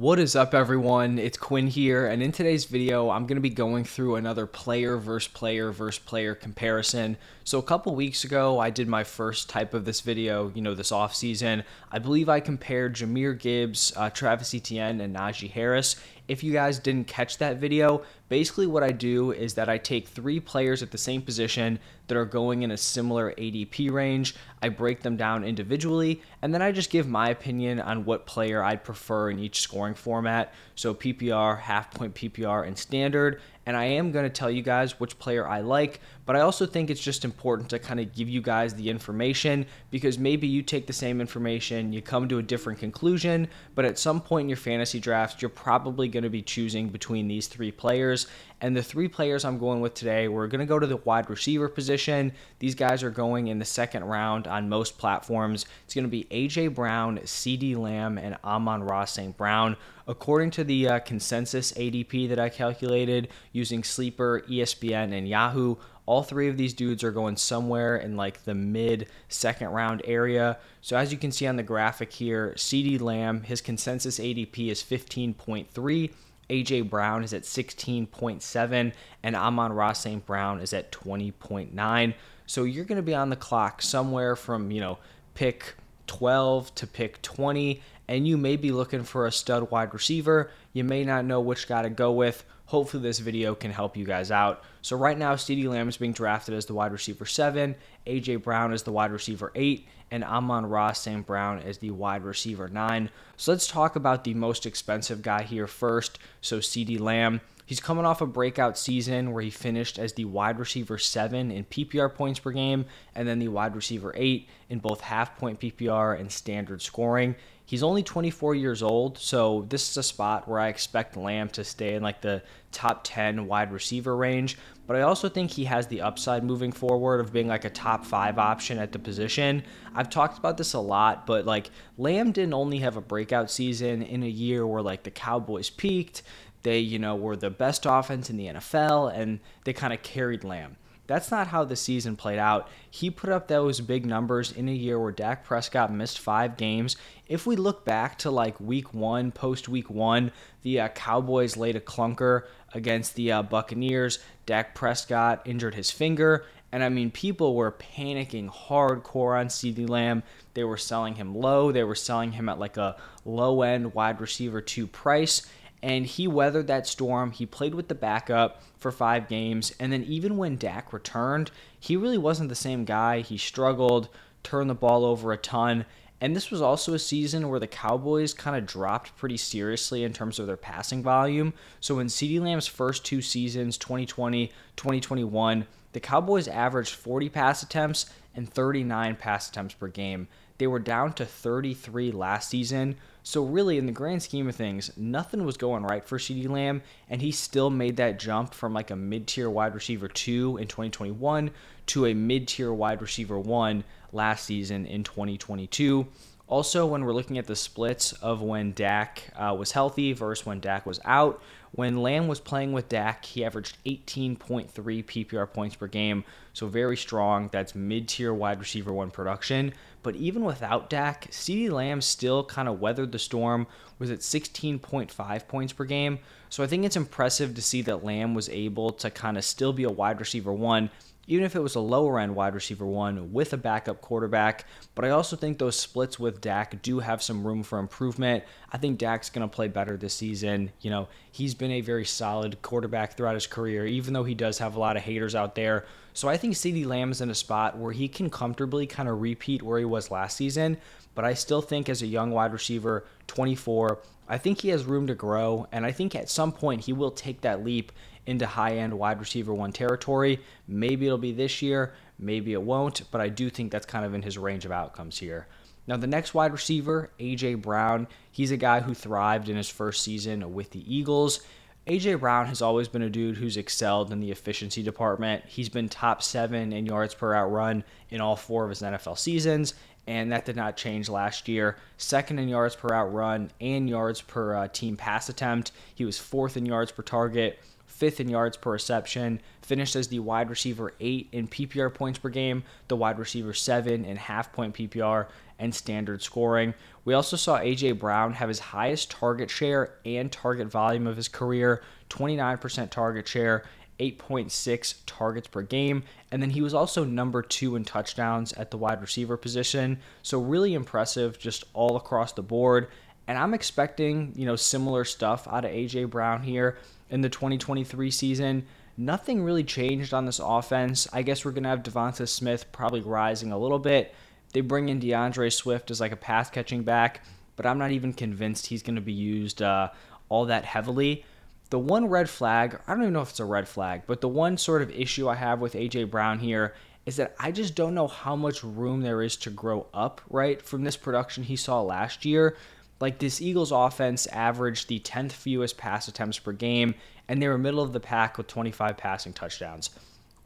[0.00, 1.18] What is up, everyone?
[1.18, 4.96] It's Quinn here, and in today's video, I'm going to be going through another player
[4.96, 7.18] versus player versus player comparison.
[7.44, 10.74] So, a couple weeks ago, I did my first type of this video, you know,
[10.74, 11.64] this off season.
[11.92, 15.96] I believe I compared Jahmyr Gibbs, uh, Travis Etienne, and Najee Harris.
[16.30, 20.06] If you guys didn't catch that video, basically what I do is that I take
[20.06, 24.36] three players at the same position that are going in a similar ADP range.
[24.62, 28.62] I break them down individually, and then I just give my opinion on what player
[28.62, 30.54] I'd prefer in each scoring format.
[30.76, 34.98] So PPR, half point PPR, and standard and I am going to tell you guys
[34.98, 38.28] which player I like, but I also think it's just important to kind of give
[38.28, 42.42] you guys the information because maybe you take the same information, you come to a
[42.42, 43.46] different conclusion,
[43.76, 47.28] but at some point in your fantasy drafts, you're probably going to be choosing between
[47.28, 48.26] these three players.
[48.62, 51.30] And the three players I'm going with today, we're going to go to the wide
[51.30, 52.32] receiver position.
[52.58, 55.64] These guys are going in the second round on most platforms.
[55.84, 59.34] It's going to be AJ Brown, CeeDee Lamb, and Amon-Ra St.
[59.34, 59.76] Brown.
[60.06, 66.22] According to the uh, consensus ADP that I calculated using Sleeper, ESPN, and Yahoo, all
[66.22, 70.58] three of these dudes are going somewhere in like the mid second round area.
[70.80, 74.82] So as you can see on the graphic here, CeeDee Lamb, his consensus ADP is
[74.82, 76.10] 15.3.
[76.50, 80.24] AJ Brown is at 16.7 and Amon-Ra St.
[80.26, 82.14] Brown is at 20.9.
[82.46, 84.98] So you're going to be on the clock somewhere from, you know,
[85.34, 85.74] pick
[86.08, 90.50] 12 to pick 20 and you may be looking for a stud wide receiver.
[90.72, 92.44] You may not know which guy to go with.
[92.70, 94.62] Hopefully, this video can help you guys out.
[94.80, 97.74] So, right now, CeeDee Lamb is being drafted as the wide receiver 7,
[98.06, 101.26] AJ Brown is the wide receiver 8, and Amon-Ra St.
[101.26, 103.10] Brown is the wide receiver 9.
[103.36, 106.20] So, let's talk about the most expensive guy here first.
[106.42, 107.40] So, CeeDee Lamb.
[107.66, 111.64] He's coming off a breakout season where he finished as the wide receiver 7 in
[111.64, 112.84] PPR points per game
[113.16, 117.34] and then the wide receiver 8 in both half point PPR and standard scoring.
[117.70, 121.62] He's only 24 years old, so this is a spot where I expect Lamb to
[121.62, 124.58] stay in like the top 10 wide receiver range.
[124.88, 128.04] But I also think he has the upside moving forward of being like a top
[128.04, 129.62] five option at the position.
[129.94, 134.02] I've talked about this a lot, but like Lamb didn't only have a breakout season
[134.02, 136.22] in a year where like the Cowboys peaked.
[136.64, 140.42] They, you know, were the best offense in the NFL and they kind of carried
[140.42, 140.76] Lamb.
[141.10, 142.68] That's not how the season played out.
[142.88, 146.94] He put up those big numbers in a year where Dak Prescott missed five games.
[147.26, 150.30] If we look back to like week one, post week one,
[150.62, 152.42] the uh, Cowboys laid a clunker
[152.74, 154.20] against the uh, Buccaneers.
[154.46, 156.44] Dak Prescott injured his finger.
[156.70, 160.22] And I mean, people were panicking hardcore on CeeDee Lamb.
[160.54, 161.72] They were selling him low.
[161.72, 162.94] They were selling him at like a
[163.24, 165.44] low end wide receiver two price
[165.82, 167.30] and he weathered that storm.
[167.30, 171.96] He played with the backup for five games, and then even when Dak returned, he
[171.96, 173.20] really wasn't the same guy.
[173.20, 174.08] He struggled,
[174.42, 175.86] turned the ball over a ton,
[176.20, 180.12] and this was also a season where the Cowboys kind of dropped pretty seriously in
[180.12, 181.54] terms of their passing volume.
[181.80, 188.10] So in CeeDee Lamb's first two seasons, 2020, 2021, the Cowboys averaged 40 pass attempts
[188.34, 190.28] and 39 pass attempts per game.
[190.58, 192.96] They were down to 33 last season.
[193.22, 196.82] So, really, in the grand scheme of things, nothing was going right for CeeDee Lamb,
[197.08, 200.66] and he still made that jump from like a mid tier wide receiver two in
[200.66, 201.50] 2021
[201.86, 206.06] to a mid tier wide receiver one last season in 2022.
[206.50, 210.58] Also, when we're looking at the splits of when Dak uh, was healthy versus when
[210.58, 211.40] Dak was out,
[211.72, 216.96] when Lamb was playing with Dak, he averaged 18.3 PPR points per game, so very
[216.96, 217.48] strong.
[217.52, 219.72] That's mid tier wide receiver one production.
[220.02, 223.66] But even without Dak, CeeDee Lamb still kind of weathered the storm,
[223.98, 226.18] was at 16.5 points per game.
[226.48, 229.72] So I think it's impressive to see that Lamb was able to kind of still
[229.72, 230.90] be a wide receiver one
[231.30, 234.66] even if it was a lower end wide receiver one with a backup quarterback.
[234.96, 238.42] But I also think those splits with Dak do have some room for improvement.
[238.72, 240.72] I think Dak's going to play better this season.
[240.80, 244.58] You know, he's been a very solid quarterback throughout his career, even though he does
[244.58, 245.84] have a lot of haters out there.
[246.12, 249.20] So I think CeeDee Lamb is in a spot where he can comfortably kind of
[249.20, 250.76] repeat where he was last season.
[251.14, 253.98] But I still think as a young wide receiver, 24,
[254.28, 255.66] I think he has room to grow.
[255.72, 257.92] And I think at some point he will take that leap
[258.26, 260.40] into high end wide receiver one territory.
[260.68, 264.14] Maybe it'll be this year, maybe it won't, but I do think that's kind of
[264.14, 265.46] in his range of outcomes here.
[265.90, 267.54] Now, the next wide receiver, A.J.
[267.54, 271.40] Brown, he's a guy who thrived in his first season with the Eagles.
[271.88, 275.44] AJ Brown has always been a dude who's excelled in the efficiency department.
[275.48, 279.18] He's been top seven in yards per route run in all four of his NFL
[279.18, 279.74] seasons,
[280.06, 281.76] and that did not change last year.
[281.96, 285.72] Second in yards per route run and yards per uh, team pass attempt.
[285.92, 290.20] He was fourth in yards per target, fifth in yards per reception, finished as the
[290.20, 294.74] wide receiver eight in PPR points per game, the wide receiver seven in half point
[294.74, 295.26] PPR,
[295.60, 296.74] and standard scoring.
[297.04, 297.92] We also saw A.J.
[297.92, 303.64] Brown have his highest target share and target volume of his career 29% target share
[304.00, 306.02] 8.6 targets per game.
[306.32, 309.98] And then he was also number two in touchdowns at the wide receiver position.
[310.22, 312.88] So, really impressive just all across the board.
[313.28, 316.78] And I'm expecting, you know, similar stuff out of AJ Brown here
[317.10, 318.66] in the 2023 season.
[318.96, 321.06] Nothing really changed on this offense.
[321.12, 324.14] I guess we're going to have Devonta Smith probably rising a little bit.
[324.52, 327.22] They bring in D'Andre Swift as like a pass catching back,
[327.56, 329.90] but I'm not even convinced he's going to be used uh,
[330.28, 331.24] all that heavily.
[331.70, 334.28] The one red flag, I don't even know if it's a red flag, but the
[334.28, 336.74] one sort of issue I have with AJ Brown here
[337.06, 340.60] is that I just don't know how much room there is to grow up, right,
[340.60, 342.56] from this production he saw last year.
[343.00, 346.94] Like this Eagles offense averaged the 10th fewest pass attempts per game,
[347.28, 349.90] and they were middle of the pack with 25 passing touchdowns.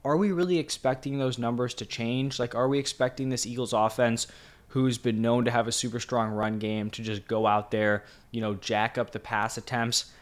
[0.04, 2.38] Are we really expecting those numbers to change?
[2.38, 4.26] Like, are we expecting this Eagles offense,
[4.68, 8.04] who's been known to have a super strong run game, to just go out there,
[8.30, 10.12] you know, jack up the pass attempts?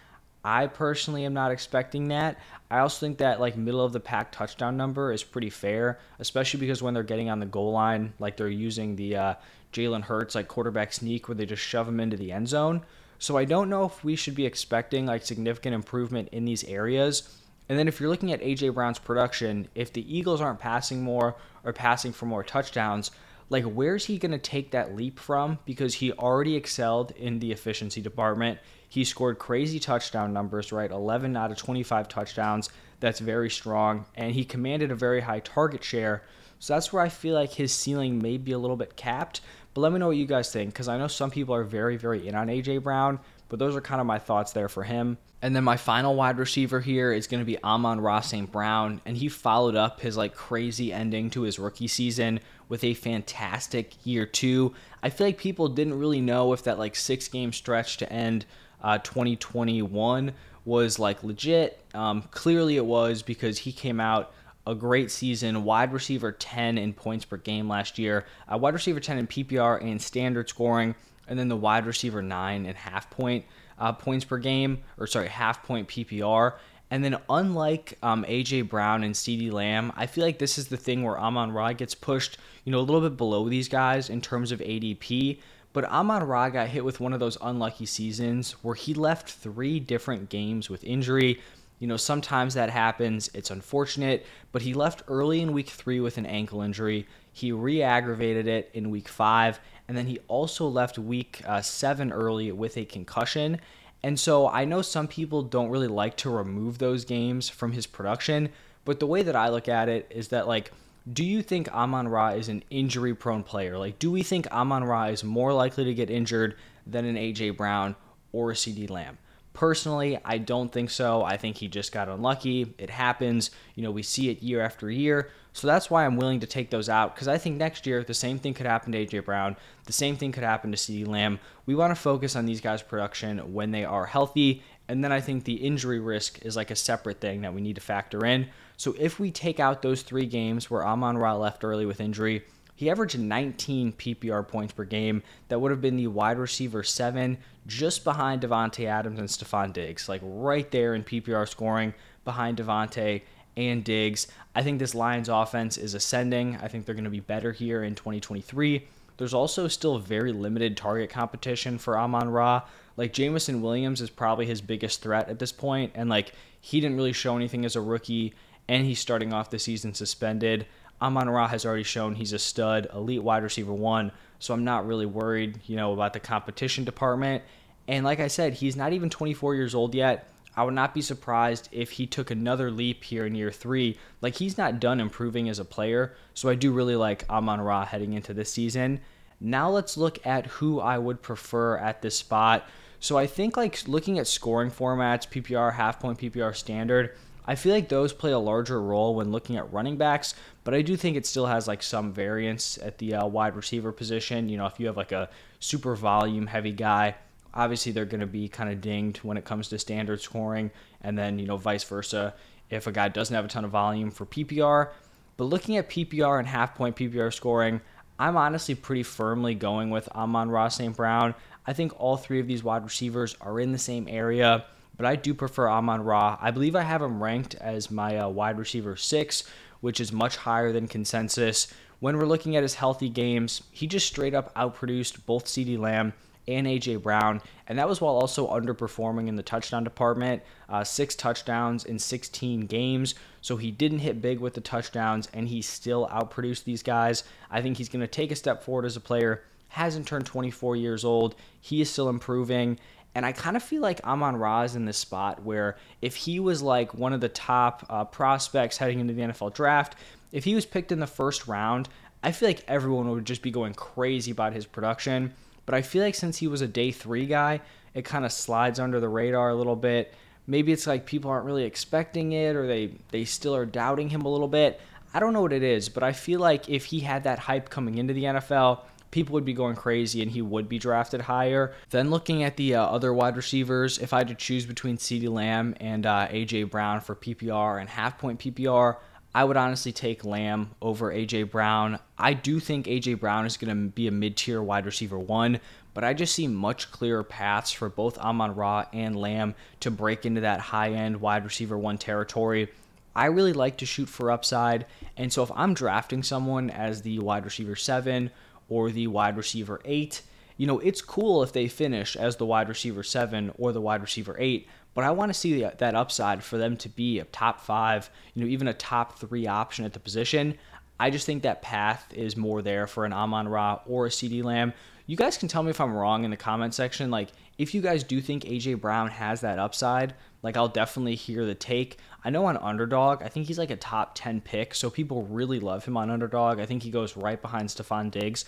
[0.45, 2.39] I personally am not expecting that.
[2.71, 6.61] I also think that like middle of the pack touchdown number is pretty fair, especially
[6.61, 9.35] because when they're getting on the goal line, like they're using the uh,
[9.73, 12.83] Jalen Hurts like quarterback sneak where they just shove him into the end zone.
[13.19, 17.42] So I don't know if we should be expecting like significant improvement in these areas.
[17.69, 21.37] And then if you're looking at AJ Brown's production, if the Eagles aren't passing more
[21.65, 23.11] or passing for more touchdowns,
[23.49, 27.53] like where's he going to take that leap from because he already excelled in the
[27.53, 28.59] efficiency department
[28.93, 30.91] he scored crazy touchdown numbers, right?
[30.91, 32.69] 11 out of 25 touchdowns.
[33.01, 34.05] That's very strong.
[34.15, 36.25] And he commanded a very high target share.
[36.59, 39.41] So that's where I feel like his ceiling may be a little bit capped.
[39.73, 41.97] But let me know what you guys think because I know some people are very,
[41.97, 43.19] very in on AJ Brown,
[43.53, 45.19] but those are kind of my thoughts there for him.
[45.43, 48.51] And then my final wide receiver here is going to be Amon-Ra St.
[48.51, 52.41] Brown, and he followed up his like crazy ending to his rookie season
[52.71, 54.73] with a fantastic year two.
[55.03, 58.47] I feel like people didn't really know if that like six game stretch to end
[58.83, 60.33] uh, 2021
[60.65, 61.79] was like legit.
[61.93, 64.33] Um, clearly, it was because he came out
[64.67, 69.01] a great season, wide receiver 10 in points per game last year, uh, wide receiver
[69.01, 70.95] 10 in PPR and standard scoring,
[71.29, 73.45] and then the wide receiver 9 and half point
[73.79, 76.55] uh, points per game, or sorry, half point PPR.
[76.91, 80.77] And then, unlike um, AJ Brown and CeeDee Lamb, I feel like this is the
[80.77, 84.21] thing where Amon Ra gets pushed, you know, a little bit below these guys in
[84.21, 85.39] terms of ADP.
[85.73, 89.81] But Amon Ra got hit with one of those unlucky seasons where he left three
[89.81, 91.41] different games with injury.
[91.79, 93.31] You know, sometimes that happens.
[93.33, 97.07] It's unfortunate, but he left early in week three with an ankle injury.
[97.33, 102.13] He re aggravated it in week five, and then he also left week uh, seven
[102.13, 103.61] early with a concussion.
[104.03, 107.87] And so I know some people don't really like to remove those games from his
[107.87, 108.51] production,
[108.85, 110.73] but the way that I look at it is that, like,
[111.13, 113.79] do you think Amon Ra is an injury prone player?
[113.79, 116.57] Like, do we think Amon Ra is more likely to get injured
[116.87, 117.97] than an AJ Brown
[118.33, 119.19] or a CeeDee Lamb?
[119.53, 121.23] Personally, I don't think so.
[121.23, 122.75] I think he just got unlucky.
[122.79, 123.51] It happens.
[123.75, 125.31] You know, we see it year after year.
[125.53, 128.15] So that's why I'm willing to take those out because I think next year the
[128.15, 129.57] same thing could happen to AJ Brown.
[129.85, 131.39] The same thing could happen to CeeDee Lamb.
[131.67, 134.63] We want to focus on these guys' production when they are healthy.
[134.89, 137.75] And then I think the injury risk is like a separate thing that we need
[137.75, 138.49] to factor in.
[138.79, 142.45] So if we take out those three games where Amon Ra left early with injury,
[142.83, 145.23] he averaged 19 PPR points per game.
[145.47, 150.09] That would have been the wide receiver seven, just behind Davante Adams and Stefon Diggs,
[150.09, 153.23] like right there in PPR scoring behind Davante
[153.57, 154.27] and Diggs.
[154.57, 156.59] I think this Lions offense is ascending.
[156.61, 158.85] I think they're going to be better here in 2023.
[159.17, 162.63] There's also still very limited target competition for Amon Ra.
[162.97, 166.97] Like Jameson Williams is probably his biggest threat at this point, and like he didn't
[166.97, 168.35] really show anything as a rookie
[168.69, 170.67] and he's starting off the season suspended.
[171.03, 174.87] Amon Ra has already shown he's a stud, elite wide receiver one, so I'm not
[174.87, 177.43] really worried, you know, about the competition department.
[177.89, 180.29] And like I said, he's not even 24 years old yet.
[180.57, 183.99] I would not be surprised if he took another leap here in year three.
[184.21, 187.85] Like he's not done improving as a player, so I do really like Amon Ra
[187.85, 189.01] heading into this season.
[189.41, 192.69] Now let's look at who I would prefer at this spot.
[193.01, 197.17] So I think like looking at scoring formats, PPR, half point PPR standard,
[197.47, 200.83] I feel like those play a larger role when looking at running backs, but I
[200.83, 204.49] do think it still has like some variance at the uh, wide receiver position.
[204.49, 207.17] You know, if you have like a super volume heavy guy,
[207.53, 210.71] obviously they're going to be kind of dinged when it comes to standard scoring,
[211.03, 212.35] and then, you know, vice versa
[212.71, 214.91] if a guy doesn't have a ton of volume for PPR.
[215.37, 217.81] But looking at PPR and half point PPR scoring,
[218.19, 220.97] I'm honestly pretty firmly going with Amon-Ra St.
[220.97, 221.35] Brown.
[221.67, 224.65] I think all three of these wide receivers are in the same area
[225.03, 226.39] but I do prefer Amon Ra.
[226.41, 229.43] I believe I have him ranked as my uh, wide receiver six,
[229.81, 231.67] which is much higher than consensus.
[231.99, 236.13] when we're looking at his healthy games, he just straight up outproduced both CeeDee Lamb
[236.47, 240.41] and AJ Brown, and that was while also underperforming in the touchdown department.
[240.69, 245.49] Uh, six touchdowns in 16 games, so he didn't hit big with the touchdowns, and
[245.49, 247.25] he still outproduced these guys.
[247.51, 249.43] I think he's going to take a step forward as a player.
[249.67, 251.35] Hasn't turned 24 years old.
[251.61, 252.79] He is still improving.
[253.15, 256.41] And I kind of feel like Amon Ra is in this spot where if he
[256.41, 259.97] was like one of the top uh, prospects heading into the NFL draft,
[260.33, 261.89] if he was picked in the first round,
[262.23, 265.35] I feel like everyone would just be going crazy about his production.
[265.67, 267.61] But I feel like since he was a day three guy,
[267.95, 270.15] it kind of slides under the radar a little bit.
[270.47, 274.23] Maybe it's like people aren't really expecting it or they, they still are doubting him
[274.23, 274.81] a little bit.
[275.15, 277.69] I don't know what it is, but I feel like if he had that hype
[277.69, 278.81] coming into the NFL,
[279.13, 281.73] people would be going crazy and he would be drafted higher.
[281.91, 285.29] Then looking at the uh, other wide receivers, if I had to choose between CeeDee
[285.29, 288.97] Lamb and uh, AJ Brown for PPR and half point PPR,
[289.35, 291.99] I would honestly take Lamb over AJ Brown.
[292.19, 295.61] I do think AJ Brown is going to be a mid tier wide receiver one,
[295.95, 300.27] but I just see much clearer paths for both Amon Ra and Lamb to break
[300.27, 302.69] into that high end wide receiver one territory.
[303.15, 304.87] I really like to shoot for upside,
[305.19, 308.31] and so if I'm drafting someone as the wide receiver seven
[308.69, 310.23] or the wide receiver eight,
[310.57, 314.01] you know, it's cool if they finish as the wide receiver seven or the wide
[314.01, 317.61] receiver eight, but I want to see that upside for them to be a top
[317.61, 320.59] five, you know, even a top three option at the position.
[321.01, 324.45] I just think that path is more there for an Amon Ra or a CeeDee
[324.45, 324.73] Lamb.
[325.07, 327.11] You guys can tell me if I'm wrong in the comment section.
[327.11, 331.45] Like, if you guys do think AJ Brown has that upside, like, I'll definitely hear
[331.45, 331.99] the take.
[332.25, 335.61] I know on Underdog, I think he's like a top 10 pick, so people really
[335.61, 336.59] love him on Underdog.
[336.59, 338.45] I think he goes right behind Stefon Diggs.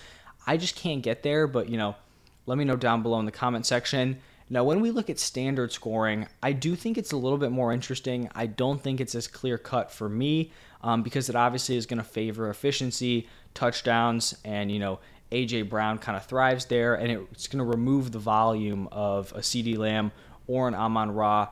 [0.46, 1.94] I just can't get there, but, you know,
[2.46, 4.18] let me know down below in the comment section.
[4.50, 7.72] Now, when we look at standard scoring, I do think it's a little bit more
[7.72, 8.28] interesting.
[8.34, 11.98] I don't think it's as clear cut for me um, because it obviously is going
[11.98, 14.98] to favor efficiency, touchdowns, and, you know,
[15.32, 19.40] AJ Brown kind of thrives there, and it's going to remove the volume of a
[19.40, 20.12] CeeDee Lamb
[20.46, 21.48] or an Amon Ra.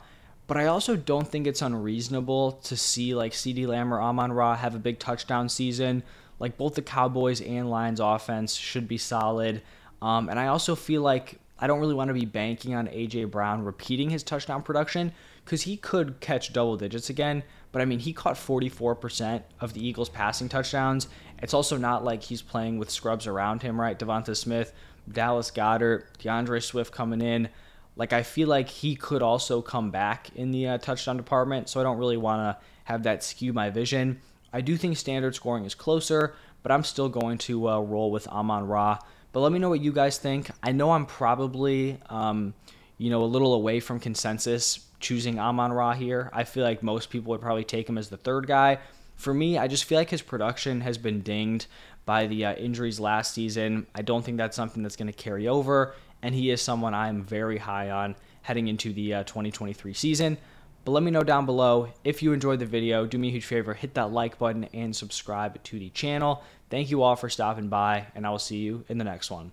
[0.47, 4.57] But I also don't think it's unreasonable to see like CeeDee Lamb or Amon Ra
[4.57, 6.03] have a big touchdown season.
[6.39, 9.63] Like both the Cowboys and Lions offense should be solid.
[10.03, 13.31] Um, and I also feel like I don't really want to be banking on AJ
[13.31, 15.13] Brown repeating his touchdown production
[15.45, 17.45] because he could catch double digits again.
[17.71, 21.09] But I mean, he caught 44% of the Eagles' passing touchdowns.
[21.41, 23.99] It's also not like he's playing with scrubs around him, right?
[23.99, 24.73] Devonta Smith,
[25.11, 27.49] Dallas Goedert, D'Andre Swift coming in.
[27.97, 31.69] Like, I feel like he could also come back in the uh, touchdown department.
[31.69, 34.21] So I don't really want to have that skew my vision.
[34.53, 38.29] I do think standard scoring is closer, but I'm still going to uh, roll with
[38.29, 38.99] Amon Ra.
[39.33, 40.51] But let me know what you guys think.
[40.63, 42.55] I know I'm probably, um,
[42.99, 46.31] you know, a little away from consensus choosing Amon Ra here.
[46.33, 48.79] I feel like most people would probably take him as the third guy.
[49.17, 51.67] For me, I just feel like his production has been dinged
[52.05, 53.87] by the uh, injuries last season.
[53.95, 57.23] I don't think that's something that's going to carry over, and he is someone I'm
[57.23, 60.39] very high on heading into the uh, 2023 season.
[60.85, 63.07] But let me know down below if you enjoyed the video.
[63.07, 66.43] Do me a huge favor, hit that like button and subscribe to the channel.
[66.71, 69.53] Thank you all for stopping by, and I will see you in the next one.